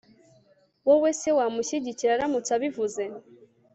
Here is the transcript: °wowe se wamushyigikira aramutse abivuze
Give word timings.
°wowe 0.87 1.09
se 1.19 1.29
wamushyigikira 1.37 2.11
aramutse 2.13 2.49
abivuze 2.57 3.03